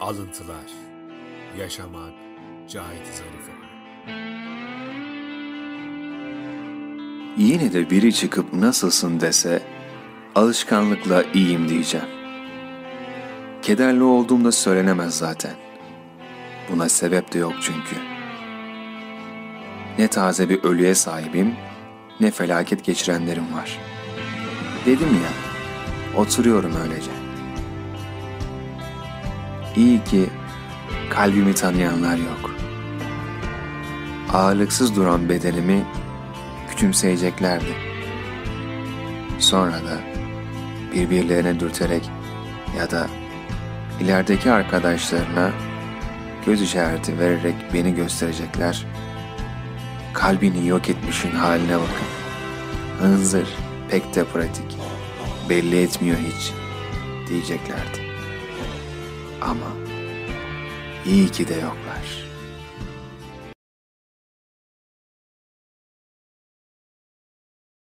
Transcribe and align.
Alıntılar. 0.00 0.72
Yaşamak 1.58 2.12
Cahit 2.68 3.06
Zarifoğlu. 3.06 3.58
Yine 7.36 7.72
de 7.72 7.90
biri 7.90 8.14
çıkıp 8.14 8.52
nasılsın 8.52 9.20
dese 9.20 9.62
alışkanlıkla 10.34 11.22
iyiyim 11.34 11.68
diyeceğim. 11.68 12.06
Kederli 13.62 14.02
olduğumda 14.02 14.52
söylenemez 14.52 15.18
zaten. 15.18 15.54
Buna 16.72 16.88
sebep 16.88 17.32
de 17.32 17.38
yok 17.38 17.54
çünkü. 17.60 17.96
Ne 19.98 20.08
taze 20.08 20.48
bir 20.48 20.64
ölüye 20.64 20.94
sahibim, 20.94 21.54
ne 22.20 22.30
felaket 22.30 22.84
geçirenlerim 22.84 23.54
var. 23.54 23.78
Dedim 24.86 25.08
ya, 25.14 25.32
oturuyorum 26.20 26.72
öylece. 26.82 27.27
İyi 29.78 30.04
ki 30.04 30.30
kalbimi 31.10 31.54
tanıyanlar 31.54 32.16
yok. 32.16 32.50
Ağırlıksız 34.32 34.96
duran 34.96 35.28
bedenimi 35.28 35.84
küçümseyeceklerdi. 36.70 37.74
Sonra 39.38 39.72
da 39.72 40.00
birbirlerine 40.94 41.60
dürterek 41.60 42.10
ya 42.78 42.90
da 42.90 43.06
ilerideki 44.00 44.50
arkadaşlarına 44.50 45.50
göz 46.46 46.62
işareti 46.62 47.18
vererek 47.18 47.54
beni 47.74 47.94
gösterecekler. 47.94 48.86
Kalbini 50.14 50.66
yok 50.68 50.90
etmişin 50.90 51.30
haline 51.30 51.76
bakın. 51.76 52.08
Hınzır, 53.00 53.48
pek 53.90 54.14
de 54.14 54.24
pratik. 54.24 54.76
Belli 55.48 55.82
etmiyor 55.82 56.18
hiç 56.18 56.52
diyeceklerdi. 57.28 58.07
Ama 59.40 59.70
iyi 61.06 61.28
ki 61.28 61.48
de 61.48 61.54
yoklar.'' 61.54 62.27